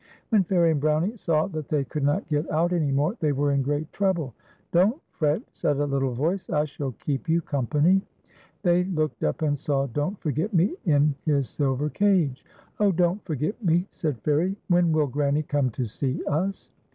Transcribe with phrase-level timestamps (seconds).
[0.29, 3.51] When Fairie and Brownie saw that they could not get out any more, they were
[3.51, 4.33] in great trouble,"
[4.71, 8.01] Don't fret," said a little voice," I shall keep you company."
[8.63, 8.83] fAlRlE AXD BKOiy.V/£..
[8.83, 12.43] iSj Tlicy looked up and saw Doii't Forget Mc in liis silver cage."
[12.79, 16.71] Oh, Don't Forget Me/' said Fairic," when will Granny come to see us